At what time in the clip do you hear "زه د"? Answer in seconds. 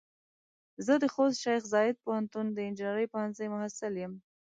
0.85-1.05